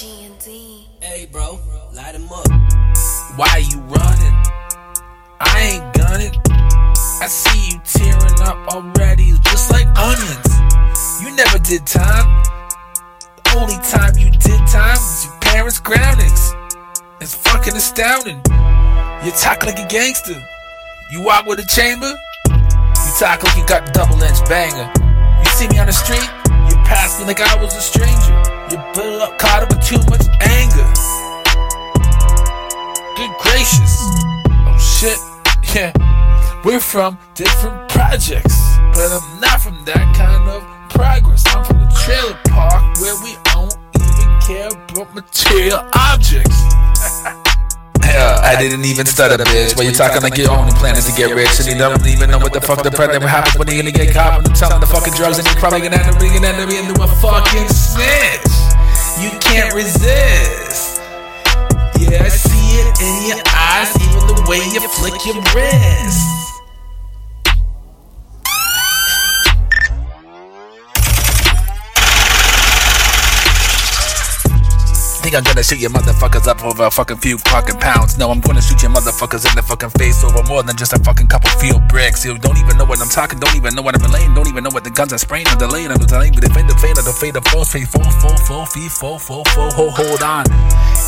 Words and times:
Hey, 0.00 1.26
bro, 1.32 1.58
light 1.92 2.14
him 2.14 2.28
up. 2.30 2.46
Why 3.34 3.66
you 3.68 3.80
running? 3.80 4.36
I 5.40 5.58
ain't 5.58 5.92
gunning. 5.92 6.34
I 6.46 7.26
see 7.26 7.72
you 7.72 7.80
tearing 7.82 8.40
up 8.42 8.56
already, 8.68 9.32
just 9.42 9.72
like 9.72 9.88
onions. 9.98 10.54
You 11.20 11.34
never 11.34 11.58
did 11.58 11.84
time. 11.84 12.44
The 13.42 13.58
only 13.58 13.74
time 13.90 14.16
you 14.16 14.30
did 14.30 14.60
time 14.70 14.94
was 14.94 15.26
your 15.26 15.34
parents' 15.40 15.80
groundings. 15.80 16.54
It's 17.20 17.34
fucking 17.34 17.74
astounding. 17.74 18.40
You 19.24 19.32
talk 19.32 19.66
like 19.66 19.80
a 19.80 19.88
gangster. 19.88 20.40
You 21.10 21.24
walk 21.24 21.46
with 21.46 21.58
a 21.58 21.66
chamber. 21.66 22.14
You 22.46 23.12
talk 23.18 23.42
like 23.42 23.56
you 23.56 23.66
got 23.66 23.92
double 23.92 24.22
edged 24.22 24.48
banger. 24.48 24.92
You 25.42 25.50
see 25.50 25.66
me 25.66 25.80
on 25.80 25.86
the 25.88 25.92
street, 25.92 26.30
you 26.88 26.94
pass 26.94 27.18
me 27.18 27.26
like 27.26 27.40
I 27.40 27.60
was 27.62 27.74
a 27.74 27.80
stranger. 27.80 28.34
You 28.70 28.78
build 28.94 29.22
up, 29.22 29.38
caught 29.38 29.62
up 29.62 29.68
with 29.70 29.84
too 29.84 29.98
much 30.08 30.26
anger. 30.40 30.88
Good 33.16 33.32
gracious. 33.40 33.94
Oh 34.66 34.78
shit. 34.78 35.18
Yeah. 35.74 35.92
We're 36.64 36.80
from 36.80 37.18
different 37.34 37.88
projects. 37.90 38.58
But 38.94 39.12
I'm 39.12 39.40
not 39.40 39.60
from 39.60 39.84
that 39.84 40.14
kind 40.16 40.48
of 40.48 40.62
progress. 40.90 41.44
I'm 41.48 41.64
from 41.64 41.78
the 41.78 41.90
trailer 42.04 42.38
park 42.48 42.98
where 43.00 43.16
we 43.22 43.36
don't 43.52 43.74
even 43.94 44.40
care 44.40 44.68
about 44.68 45.14
material 45.14 45.88
objects. 45.94 47.44
Yeah, 48.18 48.42
I 48.42 48.58
didn't 48.58 48.84
even 48.84 49.06
stutter, 49.06 49.38
bitch. 49.38 49.78
Why 49.78 49.84
you 49.84 49.92
talking 49.92 50.22
like 50.22 50.36
your 50.36 50.50
only 50.50 50.74
plan 50.74 50.96
is 50.98 51.06
to 51.06 51.14
get 51.14 51.30
rich? 51.36 51.62
And 51.62 51.68
you 51.70 51.78
don't 51.78 52.04
even 52.04 52.30
know 52.30 52.38
what 52.38 52.52
the 52.52 52.60
fuck 52.60 52.82
the 52.82 52.90
president 52.90 53.30
happens 53.30 53.54
when 53.54 53.70
you 53.70 53.92
get 53.92 54.12
caught 54.12 54.42
when 54.42 54.50
I'm 54.50 54.58
telling 54.58 54.80
the 54.80 54.90
fucking 54.90 55.14
drugs 55.14 55.38
and 55.38 55.46
you're 55.46 55.54
probably 55.62 55.86
gonna 55.86 56.02
end 56.02 56.10
up 56.10 56.18
bringing 56.18 56.42
end 56.42 56.58
up 56.58 56.66
into 56.66 56.98
a 56.98 57.06
fucking 57.22 57.68
snitch. 57.70 58.50
You 59.22 59.30
can't 59.38 59.70
resist. 59.72 60.98
Yeah, 61.94 62.26
I 62.26 62.30
see 62.34 62.82
it 62.82 62.90
in 62.98 63.14
your 63.30 63.42
eyes, 63.54 63.94
even 64.02 64.26
the 64.26 64.46
way 64.50 64.66
you 64.66 64.82
flick 64.98 65.14
your 65.22 65.38
wrist. 65.54 66.57
Think 75.28 75.44
I'm 75.44 75.44
gonna 75.44 75.62
shoot 75.62 75.78
your 75.78 75.90
motherfuckers 75.90 76.48
up 76.48 76.64
over 76.64 76.84
a 76.84 76.90
fucking 76.90 77.18
few 77.18 77.36
fucking 77.36 77.76
pounds. 77.80 78.16
No, 78.16 78.30
I'm 78.30 78.40
gonna 78.40 78.62
shoot 78.62 78.80
your 78.80 78.90
motherfuckers 78.90 79.44
in 79.44 79.54
the 79.56 79.60
fucking 79.60 79.90
face 80.00 80.24
over 80.24 80.42
more 80.48 80.62
than 80.62 80.74
just 80.74 80.94
a 80.94 80.98
fucking 81.04 81.26
couple 81.26 81.50
field 81.60 81.86
bricks. 81.86 82.24
You 82.24 82.38
don't 82.38 82.56
even 82.56 82.78
know 82.78 82.86
what 82.86 82.98
I'm 82.98 83.10
talking, 83.10 83.38
don't 83.38 83.54
even 83.54 83.74
know 83.74 83.82
what 83.82 83.94
I'm 83.94 84.00
relaying, 84.00 84.32
don't 84.32 84.48
even 84.48 84.64
know 84.64 84.70
what 84.72 84.84
the 84.84 84.90
guns 84.90 85.12
are 85.12 85.18
spraying 85.18 85.46
or 85.48 85.56
delaying. 85.56 85.90
I'm 85.90 85.98
delaying, 85.98 86.32
but 86.32 86.40
defend 86.40 86.70
the 86.70 86.76
fade 86.80 86.96
of 86.96 87.04
the 87.04 87.12
fade 87.12 87.36
of 87.36 87.44
force, 87.44 87.70
fade, 87.70 87.86
four, 87.86 88.10
four, 88.24 88.38
four, 88.48 88.64
fee, 88.68 88.88
four, 88.88 89.20
four, 89.20 89.44
four, 89.52 89.68
hold 89.68 90.22
on. 90.22 90.46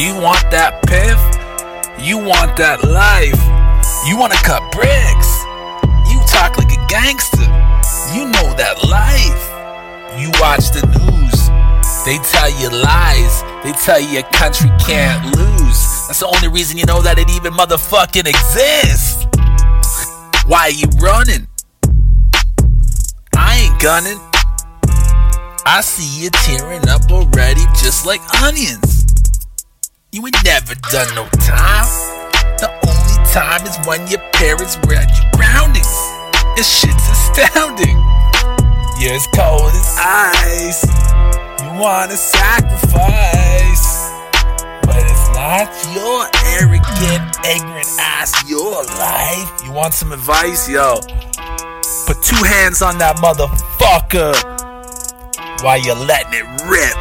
You 0.00 0.16
want 0.16 0.48
that 0.48 0.80
piff? 0.88 1.20
You 2.00 2.16
want 2.16 2.56
that 2.56 2.88
life? 2.88 3.36
You 4.08 4.16
wanna 4.16 4.40
cut 4.40 4.64
bricks? 4.72 5.28
You 6.08 6.24
talk 6.24 6.56
like 6.56 6.72
a 6.72 6.80
gangster. 6.88 7.44
You 8.16 8.32
know 8.32 8.48
that 8.56 8.80
life. 8.88 9.44
You 10.16 10.32
watch 10.40 10.72
the 10.72 10.80
news. 10.88 11.15
They 12.06 12.18
tell 12.18 12.48
you 12.48 12.70
lies. 12.70 13.42
They 13.64 13.72
tell 13.72 13.98
you 13.98 14.06
your 14.06 14.22
country 14.30 14.70
can't 14.78 15.26
lose. 15.36 16.06
That's 16.06 16.20
the 16.20 16.30
only 16.32 16.46
reason 16.46 16.78
you 16.78 16.84
know 16.84 17.02
that 17.02 17.18
it 17.18 17.28
even 17.30 17.52
motherfucking 17.52 18.30
exists. 18.30 19.26
Why 20.46 20.70
are 20.70 20.70
you 20.70 20.86
running? 21.02 21.48
I 23.34 23.58
ain't 23.58 23.82
gunning. 23.82 24.20
I 25.66 25.80
see 25.82 26.22
you 26.22 26.30
tearing 26.30 26.88
up 26.88 27.10
already 27.10 27.66
just 27.74 28.06
like 28.06 28.22
onions. 28.40 29.04
You 30.12 30.24
ain't 30.24 30.38
never 30.44 30.76
done 30.94 31.12
no 31.18 31.26
time. 31.42 31.90
The 32.62 32.70
only 32.86 33.18
time 33.34 33.66
is 33.66 33.74
when 33.82 34.06
your 34.06 34.22
parents 34.30 34.78
were 34.86 34.94
at 34.94 35.10
your 35.10 35.26
groundings. 35.34 35.90
This 36.54 36.70
shit's 36.70 37.02
astounding. 37.10 37.98
You're 39.02 39.18
as 39.18 39.26
cold 39.34 39.74
as 39.74 39.90
ice. 39.98 41.45
You 41.62 41.80
wanna 41.80 42.16
sacrifice. 42.16 43.86
But 44.82 45.02
it's 45.02 45.28
not 45.34 45.68
your 45.94 46.28
arrogant, 46.58 47.36
ignorant 47.44 47.88
ass, 47.98 48.48
your 48.48 48.84
life. 48.84 49.50
You 49.64 49.72
want 49.72 49.94
some 49.94 50.12
advice? 50.12 50.68
Yo. 50.68 51.00
Put 52.06 52.22
two 52.22 52.42
hands 52.44 52.82
on 52.82 52.98
that 52.98 53.16
motherfucker 53.16 54.34
while 55.62 55.78
you're 55.78 55.96
letting 55.96 56.34
it 56.34 56.46
rip. 56.68 56.94